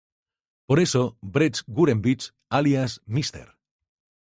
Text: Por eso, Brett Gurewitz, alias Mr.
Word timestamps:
Por 0.65 0.79
eso, 0.79 1.15
Brett 1.21 1.57
Gurewitz, 1.67 2.33
alias 2.49 3.01
Mr. 3.05 3.55